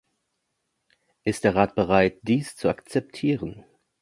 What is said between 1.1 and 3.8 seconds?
Ist der Rat bereit, dies zu akzeptieren?